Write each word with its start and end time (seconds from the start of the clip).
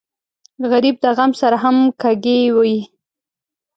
غریب 0.71 0.95
د 1.03 1.05
غم 1.17 1.31
سره 1.41 1.57
همغږی 1.63 2.39
وي 2.55 2.77